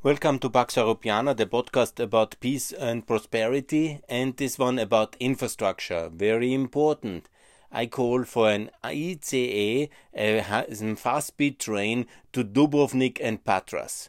[0.00, 6.08] Welcome to Pax Europiana, the podcast about peace and prosperity, and this one about infrastructure.
[6.08, 7.28] Very important.
[7.72, 14.08] I call for an ICE, a fast speed train to Dubrovnik and Patras.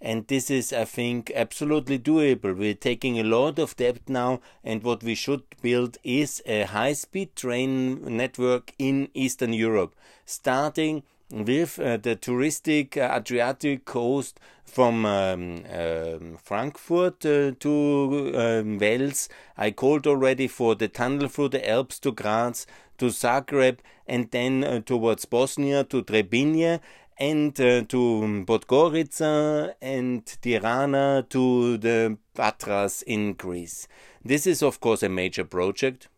[0.00, 2.56] And this is, I think, absolutely doable.
[2.56, 6.94] We're taking a lot of debt now, and what we should build is a high
[6.94, 9.94] speed train network in Eastern Europe,
[10.24, 18.78] starting with uh, the touristic uh, Adriatic coast from um, uh, Frankfurt uh, to um,
[18.78, 19.28] Wels.
[19.56, 22.66] I called already for the tunnel through the Alps to Graz,
[22.98, 26.80] to Zagreb, and then uh, towards Bosnia to Trebinje.
[27.18, 33.88] And uh, to Podgorica and Tirana to the Patras in Greece.
[34.22, 36.08] This is, of course, a major project.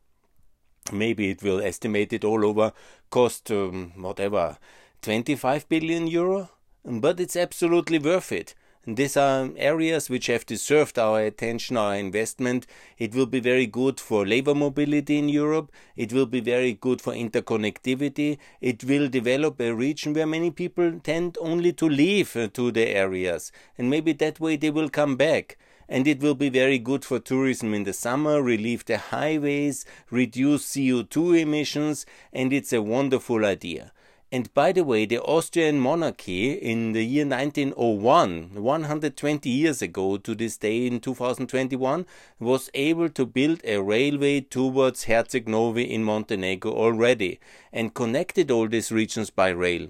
[0.91, 2.73] Maybe it will estimate it all over,
[3.11, 4.59] cost um, whatever
[5.03, 6.51] 25 billion euro,
[6.85, 8.55] but it's absolutely worth it.
[8.87, 12.67] These are areas which have deserved our attention, our investment.
[12.97, 15.71] It will be very good for labor mobility in Europe.
[15.95, 18.39] It will be very good for interconnectivity.
[18.63, 22.89] It will develop a region where many people tend only to leave uh, to the
[22.89, 23.53] areas.
[23.77, 25.59] And maybe that way they will come back.
[25.87, 30.65] And it will be very good for tourism in the summer, relieve the highways, reduce
[30.75, 33.93] CO2 emissions, and it's a wonderful idea.
[34.31, 40.35] And by the way, the Austrian monarchy in the year 1901, 120 years ago to
[40.35, 42.05] this day in 2021,
[42.39, 47.41] was able to build a railway towards Herceg Novi in Montenegro already
[47.73, 49.89] and connected all these regions by rail.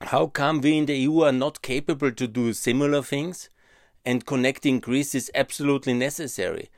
[0.00, 3.48] How come we in the EU are not capable to do similar things?
[4.04, 6.70] And connecting Greece is absolutely necessary.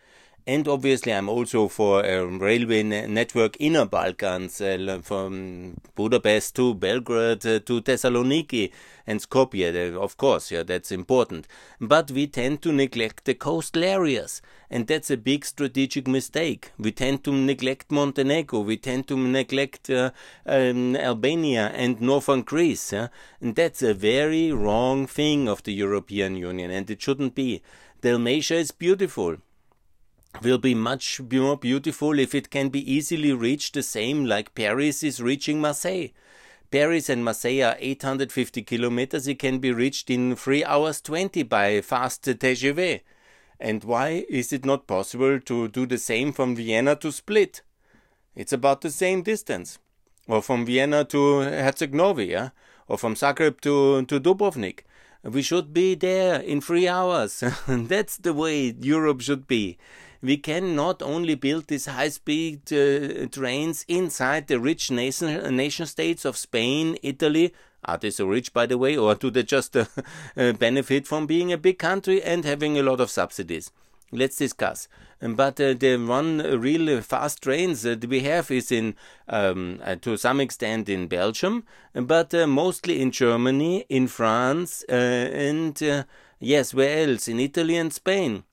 [0.47, 7.47] And obviously, I'm also for a railway network inner Balkans, uh, from Budapest to Belgrade
[7.47, 8.71] uh, to Thessaloniki
[9.07, 9.97] and Skopje.
[9.97, 11.47] Of course, yeah, that's important.
[11.81, 16.73] But we tend to neglect the coastal areas, and that's a big strategic mistake.
[16.77, 20.11] We tend to neglect Montenegro, we tend to neglect uh,
[20.45, 23.09] um, Albania and northern Greece, yeah?
[23.41, 27.63] and that's a very wrong thing of the European Union, and it shouldn't be.
[28.03, 29.39] Dalmatia is beautiful
[30.43, 35.03] will be much more beautiful if it can be easily reached the same like Paris
[35.03, 36.09] is reaching Marseille.
[36.71, 39.29] Paris and Marseille are 850 kilometers.
[39.29, 43.01] It can be reached in 3 hours 20 by fast TGV.
[43.61, 47.63] And why is it not possible to do the same from Vienna to Split?
[48.35, 49.79] It's about the same distance.
[50.27, 52.53] Or from Vienna to Herzegovina,
[52.89, 54.81] or from Zagreb to, to Dubrovnik.
[55.23, 57.43] We should be there in three hours.
[57.69, 59.79] That's the way Europe should be
[60.25, 65.85] we can not only build these high speed uh, trains inside the rich nation, nation
[65.85, 67.53] states of Spain, Italy.
[67.85, 69.85] Are they so rich, by the way, or do they just uh,
[70.37, 73.71] uh, benefit from being a big country and having a lot of subsidies?
[74.13, 74.89] Let's discuss.
[75.21, 78.97] But uh, the one real fast trains that we have is in,
[79.29, 86.07] um, uh, to some extent, in Belgium, but uh, mostly in Germany, in France, and
[86.39, 87.29] yes, where else?
[87.29, 88.45] In Italy and Spain.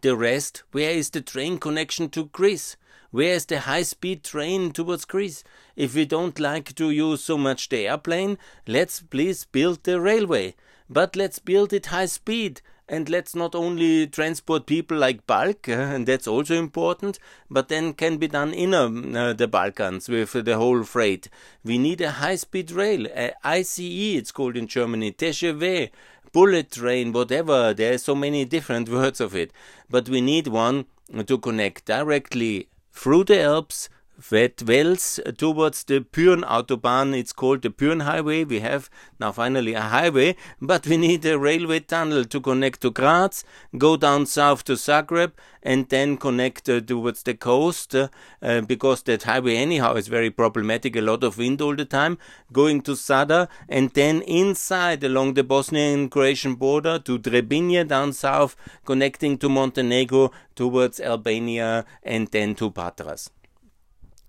[0.00, 2.76] The rest, where is the train connection to Greece?
[3.10, 5.44] Where is the high speed train towards Greece?
[5.76, 10.54] If we don't like to use so much the airplane, let's please build the railway.
[10.88, 16.06] But let's build it high speed and let's not only transport people like bulk, and
[16.06, 17.18] that's also important,
[17.48, 21.28] but then can be done in uh, the Balkans with the whole freight.
[21.64, 23.06] We need a high speed rail,
[23.44, 25.90] ICE it's called in Germany, TGV,
[26.32, 27.74] bullet train, whatever.
[27.74, 29.52] There are so many different words of it.
[29.88, 30.86] But we need one
[31.26, 33.88] to connect directly through the Alps
[34.28, 37.16] that Wels towards the Pyhrn Autobahn.
[37.18, 38.44] It's called the Pyhrn Highway.
[38.44, 42.90] We have now finally a highway, but we need a railway tunnel to connect to
[42.90, 43.44] Graz,
[43.78, 45.32] go down south to Zagreb,
[45.62, 48.08] and then connect uh, towards the coast uh,
[48.42, 50.96] uh, because that highway anyhow is very problematic.
[50.96, 52.18] A lot of wind all the time.
[52.52, 58.56] Going to Zadar and then inside along the Bosnian Croatian border to Trebinje down south,
[58.84, 63.30] connecting to Montenegro towards Albania and then to Patras.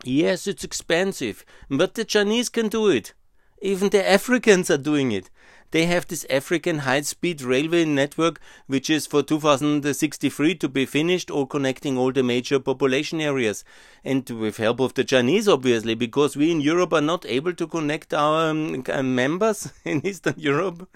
[0.03, 3.13] Yes, it's expensive, but the Chinese can do it.
[3.61, 5.29] Even the Africans are doing it.
[5.71, 11.31] They have this African high speed railway network, which is for 2063 to be finished
[11.31, 13.63] or connecting all the major population areas.
[14.03, 17.67] And with help of the Chinese, obviously, because we in Europe are not able to
[17.67, 20.89] connect our um, uh, members in Eastern Europe.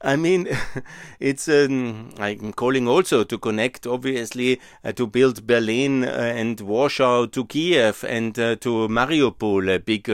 [0.00, 0.48] I mean,
[1.20, 7.26] it's, um, I'm calling also to connect, obviously, uh, to build Berlin uh, and Warsaw
[7.26, 10.08] to Kiev and uh, to Mariupol, a big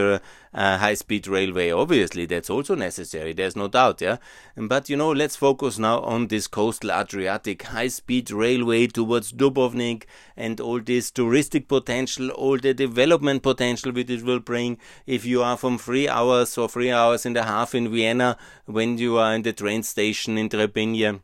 [0.53, 1.71] uh, high-speed railway.
[1.71, 3.33] Obviously, that's also necessary.
[3.33, 4.01] There's no doubt.
[4.01, 4.17] Yeah,
[4.55, 10.03] but you know, let's focus now on this coastal Adriatic high-speed railway towards Dubrovnik
[10.35, 14.77] and all this touristic potential, all the development potential which it will bring.
[15.05, 18.97] If you are from three hours or three hours and a half in Vienna, when
[18.97, 21.21] you are in the train station in Trebinje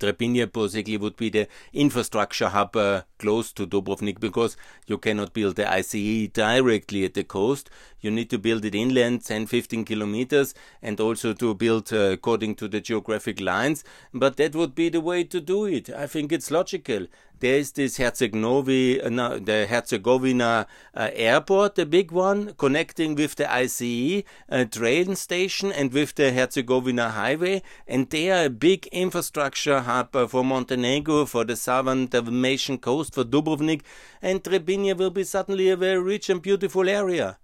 [0.00, 4.56] Trebinje basically would be the infrastructure hub uh, close to Dubrovnik because
[4.86, 7.68] you cannot build the ICE directly at the coast.
[8.00, 12.54] You need to build it inland 10 15 kilometers and also to build uh, according
[12.56, 13.84] to the geographic lines.
[14.12, 15.90] But that would be the way to do it.
[15.90, 17.06] I think it's logical
[17.40, 23.50] there is this Herzegovi, uh, the Herzegovina uh, airport, the big one, connecting with the
[23.50, 27.62] ICE uh, train station and with the Herzegovina highway.
[27.88, 33.14] And they are a big infrastructure hub uh, for Montenegro, for the southern Dalmatian coast,
[33.14, 33.82] for Dubrovnik.
[34.20, 37.38] And Trebinje will be suddenly a very rich and beautiful area.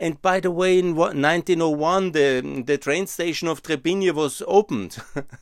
[0.00, 4.98] And by the way, in 1901, the, the train station of Trebinje was opened.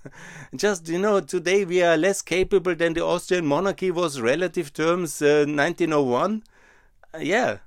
[0.57, 5.21] Just, you know, today we are less capable than the Austrian monarchy was relative terms
[5.21, 6.43] uh, 1901.
[7.13, 7.59] Uh, yeah,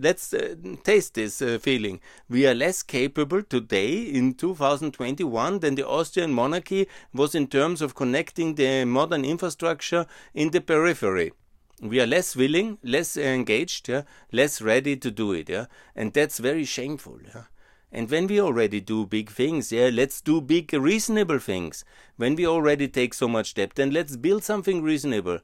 [0.00, 0.54] let's uh,
[0.84, 2.00] taste this uh, feeling.
[2.30, 7.94] We are less capable today in 2021 than the Austrian monarchy was in terms of
[7.94, 11.32] connecting the modern infrastructure in the periphery
[11.80, 14.02] we are less willing, less engaged, yeah,
[14.32, 17.44] less ready to do it, yeah, and that's very shameful, yeah.
[17.90, 21.84] And when we already do big things, yeah, let's do big reasonable things.
[22.16, 25.38] When we already take so much debt, then let's build something reasonable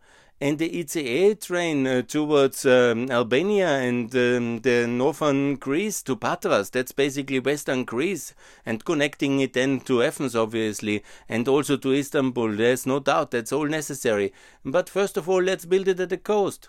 [0.45, 6.69] and the ICE train uh, towards um, Albania and um, the northern Greece to Patras.
[6.69, 8.35] That's basically western Greece,
[8.67, 12.57] and connecting it then to Athens, obviously, and also to Istanbul.
[12.57, 14.35] There's no doubt that's all necessary.
[14.67, 16.69] But first of all, let's build it at the coast.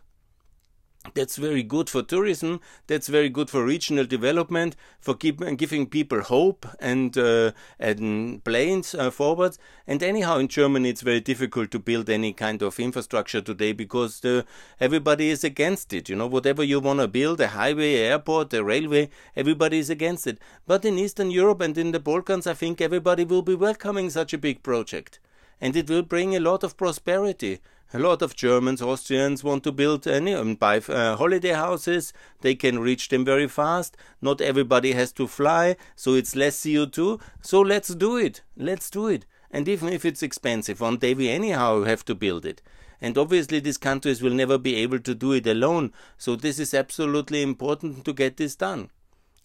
[1.13, 2.59] That's very good for tourism.
[2.87, 8.95] That's very good for regional development, for keep, giving people hope and uh, and planes
[8.95, 9.59] uh, forwards.
[9.87, 14.19] And anyhow, in Germany, it's very difficult to build any kind of infrastructure today because
[14.21, 14.45] the,
[14.79, 16.09] everybody is against it.
[16.09, 20.27] You know, whatever you want to build, a highway, airport, a railway, everybody is against
[20.27, 20.39] it.
[20.65, 24.33] But in Eastern Europe and in the Balkans, I think everybody will be welcoming such
[24.33, 25.19] a big project,
[25.61, 27.59] and it will bring a lot of prosperity
[27.93, 32.13] a lot of Germans, Austrians want to build any and buy uh, holiday houses.
[32.41, 33.95] They can reach them very fast.
[34.21, 37.21] Not everybody has to fly, so it's less CO2.
[37.41, 38.41] So let's do it.
[38.57, 39.25] Let's do it.
[39.51, 42.61] And even if it's expensive, one day we anyhow have to build it.
[42.99, 45.93] And obviously, these countries will never be able to do it alone.
[46.17, 48.89] So this is absolutely important to get this done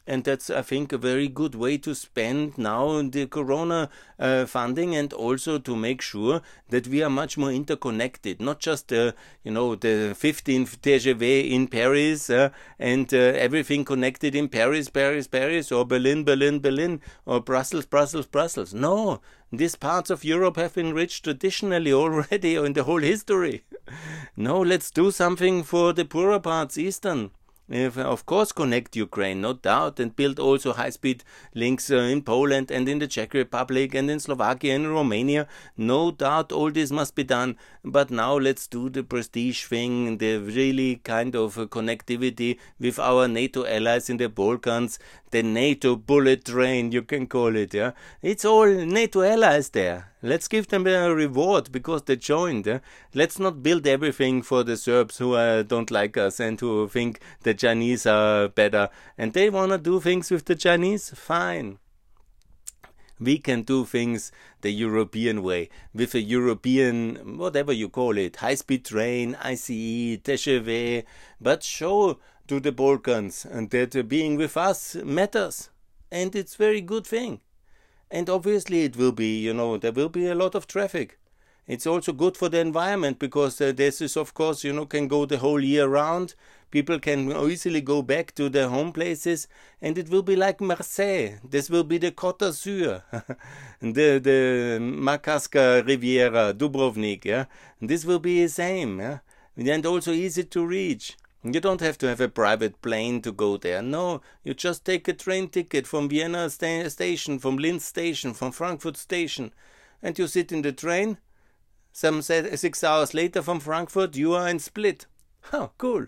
[0.06, 3.88] and that's I think a very good way to spend now the Corona
[4.19, 8.93] uh, funding, and also to make sure that we are much more interconnected, not just
[8.93, 9.12] uh,
[9.44, 15.26] you know the 15th TGV in Paris uh, and uh, everything connected in Paris, Paris,
[15.26, 18.75] Paris, or Berlin, Berlin, Berlin, or Brussels, Brussels, Brussels.
[18.75, 19.20] No,
[19.53, 23.64] these parts of Europe have been rich traditionally already in the whole history.
[24.37, 27.31] no, let's do something for the poorer parts, Eastern
[27.70, 31.22] of course connect Ukraine, no doubt, and build also high-speed
[31.55, 35.46] links uh, in Poland and in the Czech Republic and in Slovakia and Romania.
[35.76, 40.38] No doubt all this must be done, but now let's do the prestige thing, the
[40.38, 44.99] really kind of uh, connectivity with our NATO allies in the Balkans,
[45.31, 47.93] the NATO bullet train, you can call it, yeah.
[48.23, 50.11] It's all NATO allies there.
[50.23, 52.81] Let's give them a reward because they joined.
[53.15, 57.20] Let's not build everything for the Serbs who uh, don't like us and who think
[57.43, 61.10] the Chinese are better and they want to do things with the Chinese.
[61.10, 61.79] Fine.
[63.20, 65.69] We can do things the European way.
[65.93, 71.05] With a European, whatever you call it, high speed train, ICE, TGV,
[71.41, 75.70] but show to the Balkans and that being with us matters.
[76.10, 77.41] And it's very good thing.
[78.10, 81.19] And obviously it will be you know there will be a lot of traffic.
[81.67, 85.06] It's also good for the environment because uh, this is of course you know can
[85.06, 86.34] go the whole year round
[86.70, 89.48] people can easily go back to their home places
[89.82, 93.03] and it will be like marseille this will be the côte d'azur
[93.81, 97.44] the the makarska riviera dubrovnik yeah
[97.81, 99.19] this will be the same yeah
[99.56, 103.56] and also easy to reach you don't have to have a private plane to go
[103.56, 103.81] there.
[103.81, 108.53] No, you just take a train ticket from Vienna sta station, from Linz station, from
[108.53, 109.55] Frankfurt station,
[110.03, 111.17] and you sit in the train.
[111.93, 115.06] Some six hours later from Frankfurt, you are in Split.
[115.53, 116.06] Oh, cool.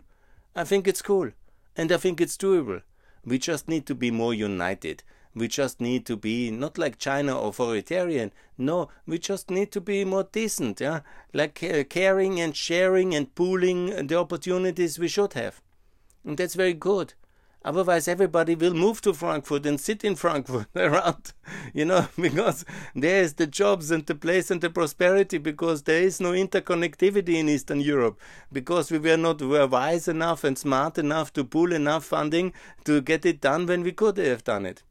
[0.55, 1.31] I think it's cool.
[1.77, 2.83] And I think it's doable.
[3.25, 5.03] We just need to be more united.
[5.35, 8.33] We just need to be not like China authoritarian.
[8.59, 11.01] No, we just need to be more decent, yeah,
[11.33, 15.63] like uh, caring and sharing and pooling the opportunities we should have.
[16.25, 17.15] And that's very good.
[17.65, 21.33] Otherwise, everybody will move to Frankfurt and sit in Frankfurt around,
[21.73, 22.65] you know, because
[22.95, 27.35] there is the jobs and the place and the prosperity, because there is no interconnectivity
[27.35, 28.21] in Eastern Europe,
[28.53, 32.53] because we were not were wise enough and smart enough to pool enough funding
[32.85, 34.83] to get it done when we could have done it.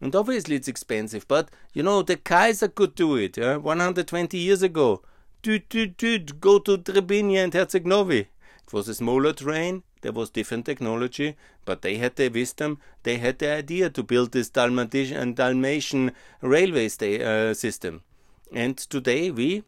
[0.00, 3.56] And obviously, it's expensive, but you know, the Kaiser could do it yeah?
[3.56, 5.02] 120 years ago.
[5.42, 8.20] Toot, toot, toot, go to Trebinje and Herceg-Novi.
[8.20, 13.18] It was a smaller train, there was different technology, but they had the wisdom, they
[13.18, 18.02] had the idea to build this Dalmatian, Dalmatian railway uh, system.
[18.52, 19.62] And today we,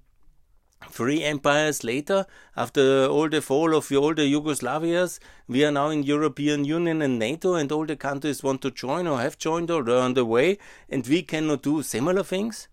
[0.90, 6.02] three empires later, after all the fall of all the Yugoslavias, we are now in
[6.02, 9.88] European Union and NATO, and all the countries want to join or have joined or
[9.88, 10.58] are on the way,
[10.88, 12.68] and we cannot do similar things.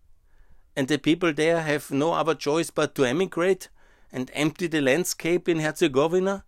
[0.76, 3.70] And the people there have no other choice but to emigrate
[4.12, 6.46] and empty the landscape in Herzegovina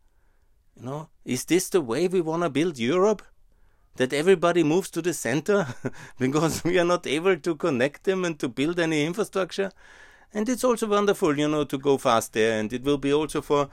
[0.82, 3.22] know, is this the way we want to build Europe?
[3.98, 5.68] That everybody moves to the center
[6.20, 9.72] because we are not able to connect them and to build any infrastructure?
[10.34, 13.42] And it's also wonderful, you know, to go fast there, and it will be also
[13.42, 13.70] for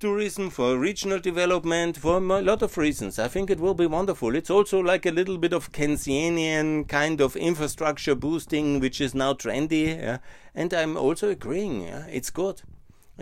[0.00, 3.18] tourism, for regional development, for a lot of reasons.
[3.18, 4.34] I think it will be wonderful.
[4.34, 9.34] It's also like a little bit of Keynesian kind of infrastructure boosting, which is now
[9.34, 9.98] trendy.
[9.98, 10.18] Yeah?
[10.54, 12.06] And I'm also agreeing, yeah?
[12.06, 12.62] it's good.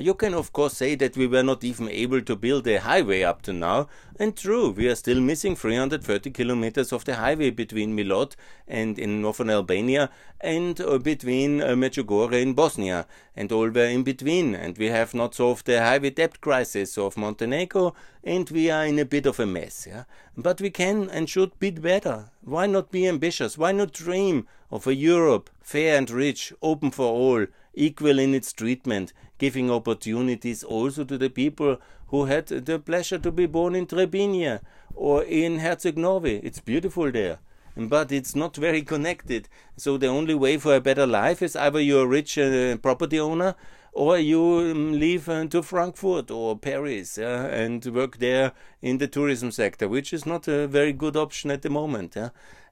[0.00, 3.22] You can of course say that we were not even able to build a highway
[3.24, 7.96] up to now, and true, we are still missing 330 kilometers of the highway between
[7.96, 8.36] Milot
[8.68, 10.08] and in northern Albania
[10.40, 15.14] and uh, between uh, Medjugorje in Bosnia and all were in between, and we have
[15.14, 19.40] not solved the highway debt crisis of Montenegro, and we are in a bit of
[19.40, 19.84] a mess.
[19.90, 20.04] Yeah?
[20.36, 22.26] But we can and should bid better.
[22.42, 23.58] Why not be ambitious?
[23.58, 28.54] Why not dream of a Europe fair and rich, open for all, equal in its
[28.54, 33.86] treatment, giving opportunities also to the people who had the pleasure to be born in
[33.86, 34.60] Trebinje
[34.94, 36.40] or in Herceg-Novi.
[36.42, 37.38] It's beautiful there
[37.76, 39.48] but it's not very connected.
[39.76, 43.20] So the only way for a better life is either you're a rich uh, property
[43.20, 43.54] owner
[43.92, 49.06] or you um, leave uh, to Frankfurt or Paris uh, and work there in the
[49.06, 52.16] tourism sector, which is not a very good option at the moment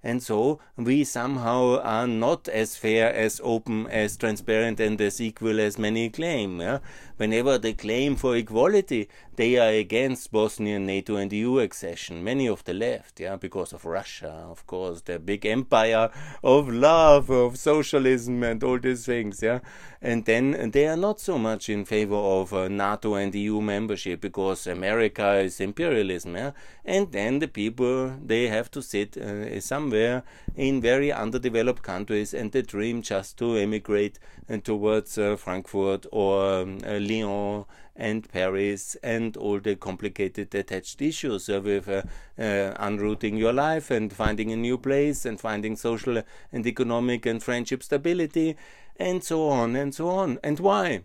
[0.07, 5.59] and so we somehow are not as fair, as open, as transparent, and as equal
[5.59, 6.61] as many claim.
[6.61, 6.79] Yeah?
[7.17, 12.23] Whenever they claim for equality, they are against Bosnian NATO and EU accession.
[12.23, 16.11] Many of the left, yeah, because of Russia, of course, the big empire
[16.45, 19.43] of love, of socialism, and all these things.
[19.43, 19.59] Yeah,
[20.01, 24.21] and then they are not so much in favor of uh, NATO and EU membership
[24.21, 26.37] because America is imperialism.
[26.37, 26.53] Yeah,
[26.85, 30.23] and then the people they have to sit uh, somewhere somewhere
[30.57, 34.19] in very underdeveloped countries and they dream just to emigrate
[34.51, 41.01] uh, towards uh, Frankfurt or um, uh, Lyon and Paris and all the complicated attached
[41.01, 42.03] issues with uh,
[42.39, 46.23] uh, unrooting your life and finding a new place and finding social
[46.53, 48.57] and economic and friendship stability
[48.99, 50.39] and so on and so on.
[50.43, 51.03] And why?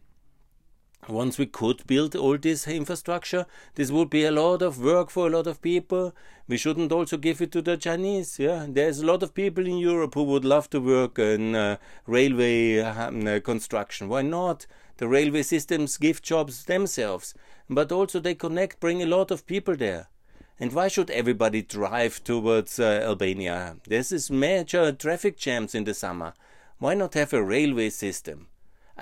[1.08, 5.27] Once we could build all this infrastructure, this would be a lot of work for
[5.27, 6.13] a lot of people.
[6.48, 8.38] We shouldn't also give it to the Chinese.
[8.38, 11.77] Yeah, there's a lot of people in Europe who would love to work in uh,
[12.05, 14.10] railway um, uh, construction.
[14.10, 14.67] Why not?
[14.98, 17.34] The railway systems give jobs themselves,
[17.67, 20.10] but also they connect, bring a lot of people there.
[20.60, 23.77] And why should everybody drive towards uh, Albania?
[23.88, 26.34] There's this major traffic jams in the summer.
[26.77, 28.48] Why not have a railway system?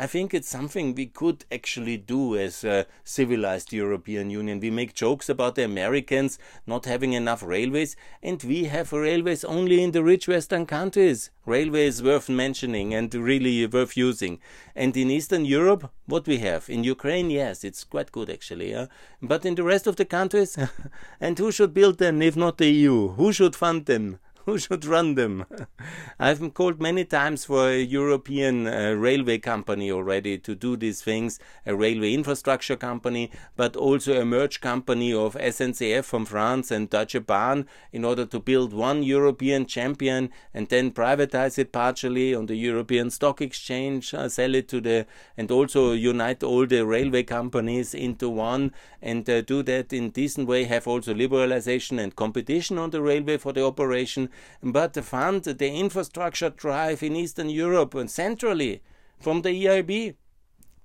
[0.01, 4.62] I think it's something we could actually do as a civilized European Union.
[4.62, 9.84] We make jokes about the Americans not having enough railways, and we have railways only
[9.84, 11.32] in the rich Western countries.
[11.46, 14.39] Railways worth mentioning and really worth using.
[14.74, 16.70] And in Eastern Europe, what we have?
[16.70, 18.72] In Ukraine, yes, it's quite good actually.
[18.72, 18.86] Yeah?
[19.22, 20.58] But in the rest of the countries,
[21.20, 23.10] and who should build them if not the EU?
[23.10, 24.20] Who should fund them?
[24.50, 25.46] Who should run them?
[26.20, 31.39] I've called many times for a European uh, railway company already to do these things,
[31.65, 37.24] a railway infrastructure company, but also a merge company of SNCF from France and Deutsche
[37.25, 42.56] Bahn in order to build one European champion and then privatize it partially on the
[42.56, 45.06] European Stock Exchange, uh, sell it to the,
[45.38, 50.48] and also unite all the railway companies into one and uh, do that in decent
[50.48, 54.29] way, have also liberalization and competition on the railway for the operation
[54.62, 58.81] but the fund the infrastructure drive in Eastern Europe and centrally
[59.19, 60.15] from the EIB.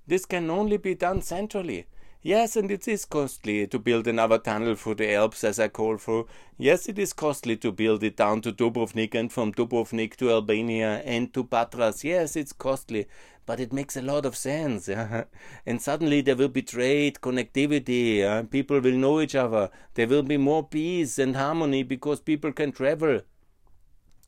[0.06, 1.86] This can only be done centrally.
[2.26, 5.98] Yes, and it is costly to build another tunnel through the Alps, as I call
[5.98, 6.24] for.
[6.56, 11.02] Yes, it is costly to build it down to Dubrovnik and from Dubrovnik to Albania
[11.04, 12.02] and to Patras.
[12.02, 13.06] Yes, it's costly,
[13.44, 14.88] but it makes a lot of sense.
[15.66, 20.38] and suddenly there will be trade, connectivity, people will know each other, there will be
[20.38, 23.20] more peace and harmony because people can travel.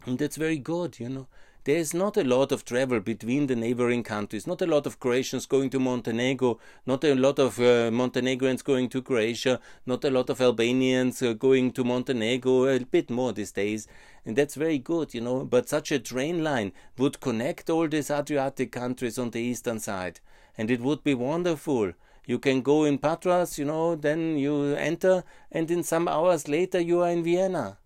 [0.07, 1.27] And that's very good, you know
[1.67, 5.01] there is not a lot of travel between the neighboring countries, not a lot of
[5.01, 10.11] Croatians going to Montenegro, not a lot of uh, Montenegrins going to Croatia, not a
[10.11, 13.89] lot of Albanians uh, going to Montenegro, a bit more these days.
[14.25, 15.45] And that's very good, you know.
[15.45, 20.21] But such a train line would connect all these Adriatic countries on the eastern side.
[20.57, 21.95] And it would be wonderful.
[22.27, 26.79] You can go in Patras, you know, then you enter, and in some hours later
[26.79, 27.79] you are in Vienna.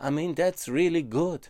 [0.00, 1.46] I mean, that's really good.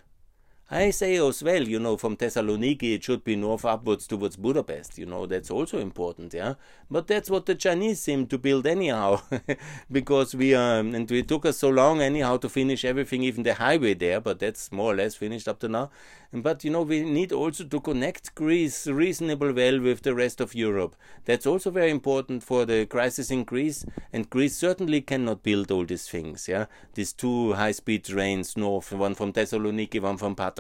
[0.73, 4.99] I say as well, you know, from Thessaloniki it should be north upwards towards Budapest,
[4.99, 6.55] you know, that's also important, yeah.
[6.89, 9.21] But that's what the Chinese seem to build anyhow,
[9.91, 13.55] because we, um, and it took us so long anyhow to finish everything, even the
[13.55, 15.91] highway there, but that's more or less finished up to now.
[16.33, 20.55] But, you know, we need also to connect Greece reasonable well with the rest of
[20.55, 20.95] Europe.
[21.25, 25.85] That's also very important for the crisis in Greece, and Greece certainly cannot build all
[25.85, 26.67] these things, yeah.
[26.95, 30.60] These two high-speed trains north, one from Thessaloniki, one from Patras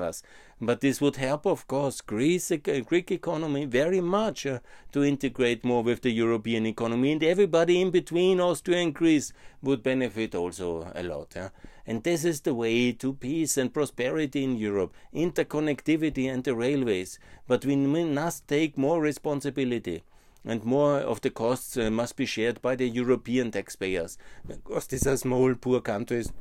[0.61, 4.59] but this would help, of course, Greece, uh, Greek economy very much uh,
[4.93, 9.83] to integrate more with the European economy, and everybody in between Austria and Greece would
[9.83, 11.33] benefit also a lot.
[11.35, 11.49] Yeah?
[11.87, 17.19] And this is the way to peace and prosperity in Europe, interconnectivity and the railways.
[17.47, 20.03] But we must take more responsibility
[20.45, 24.17] and more of the costs uh, must be shared by the European taxpayers.
[24.47, 26.33] Because these are small, poor countries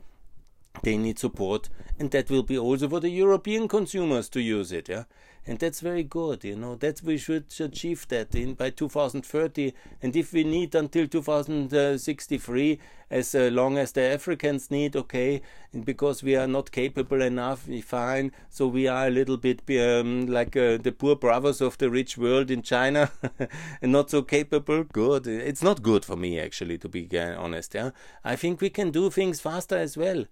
[0.84, 4.90] they need support and that will be also for the european consumers to use it
[4.90, 5.04] yeah?
[5.48, 10.16] And that's very good you know that we should achieve that in by 2030 and
[10.16, 15.42] if we need until 2063 as uh, long as the africans need okay
[15.74, 18.32] and because we are not capable enough fine.
[18.50, 22.18] So we are a little bit um, like uh, the poor brothers of the rich
[22.18, 23.12] world in china
[23.82, 24.84] and not so capable.
[24.84, 25.26] Good.
[25.26, 27.92] It's not good for me actually to be uh, honest yeah?
[28.24, 30.26] I think we can do things faster as well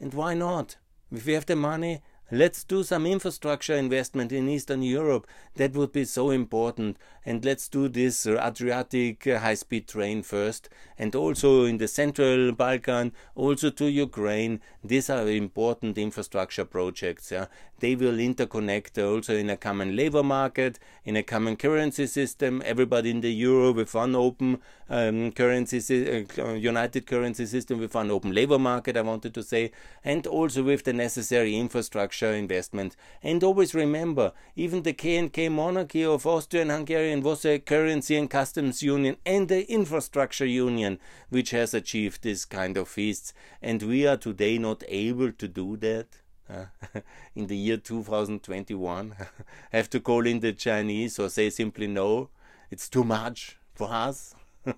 [0.00, 0.76] and why not?
[1.12, 5.26] If we have the money, let's do some infrastructure investment in Eastern Europe.
[5.54, 6.98] That would be so important.
[7.26, 10.68] And let's do this Adriatic high speed train first.
[10.98, 14.60] And also in the Central Balkan, also to Ukraine.
[14.82, 17.30] These are important infrastructure projects.
[17.30, 17.46] Yeah?
[17.80, 22.62] They will interconnect also in a common labor market, in a common currency system.
[22.64, 28.10] Everybody in the euro with one open um, currency, uh, united currency system with one
[28.10, 29.72] open labor market, I wanted to say.
[30.04, 32.96] And also with the necessary infrastructure investment.
[33.22, 38.30] And always remember, even the K&K monarchy of Austria and Hungary was a currency and
[38.30, 40.98] customs union and the infrastructure union
[41.28, 43.32] which has achieved this kind of feasts.
[43.62, 46.06] And we are today not able to do that.
[46.48, 46.66] Uh,
[47.34, 49.14] in the year 2021,
[49.72, 52.28] have to call in the Chinese or say simply no,
[52.70, 54.34] it's too much for us.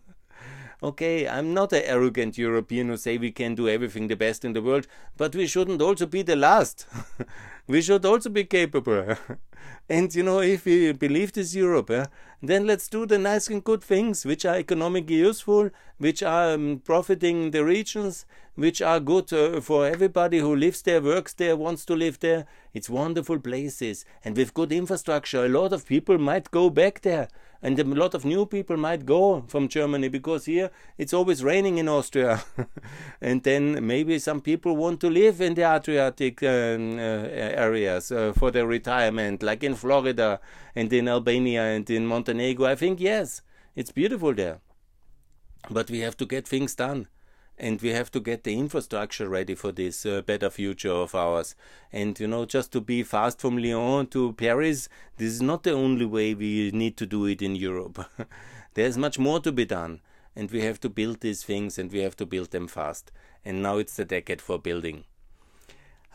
[0.83, 4.53] okay, I'm not an arrogant European who say we can do everything the best in
[4.53, 6.87] the world, but we shouldn't also be the last.
[7.69, 9.17] We should also be capable.
[9.89, 12.07] and you know, if we believe this Europe, eh,
[12.43, 16.81] then let's do the nice and good things which are economically useful, which are um,
[16.85, 21.85] profiting the regions, which are good uh, for everybody who lives there, works there, wants
[21.85, 22.47] to live there.
[22.73, 27.29] It's wonderful places, and with good infrastructure, a lot of people might go back there
[27.63, 31.79] and a lot of new people might go from Germany because here it's always raining
[31.79, 32.45] in Austria.
[33.21, 38.33] and then maybe some people want to live in the Adriatic um, uh, areas uh,
[38.33, 40.41] for their retirement, like in Florida
[40.75, 42.67] and in Albania and in Montenegro.
[42.67, 43.43] I think, yes,
[43.75, 44.61] it's beautiful there.
[45.71, 47.09] But we have to get things done
[47.59, 51.55] and we have to get the infrastructure ready for this uh, better future of ours.
[51.93, 55.73] And you know, just to be fast from Lyon to Paris, this is not the
[55.73, 58.05] only way we need to do it in Europe.
[58.75, 60.01] There's much more to be done,
[60.35, 63.11] and we have to build these things, and we have to build them fast.
[63.45, 65.05] And now it's the decade for building.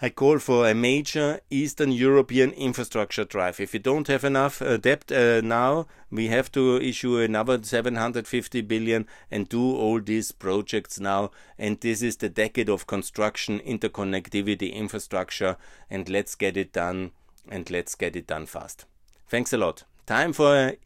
[0.03, 3.59] I call for a major Eastern European infrastructure drive.
[3.59, 8.61] If we don't have enough uh, debt uh, now, we have to issue another 750
[8.61, 11.29] billion and do all these projects now.
[11.59, 15.55] And this is the decade of construction, interconnectivity, infrastructure,
[15.87, 17.11] and let's get it done.
[17.47, 18.85] And let's get it done fast.
[19.27, 19.83] Thanks a lot.
[20.07, 20.77] Time for a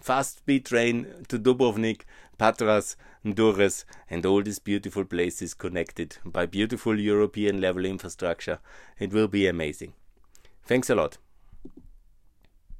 [0.00, 2.02] fast speed train to Dubrovnik,
[2.38, 8.60] Patras, Durrës, and all these beautiful places connected by beautiful European level infrastructure.
[8.98, 9.92] It will be amazing.
[10.64, 11.18] Thanks a lot.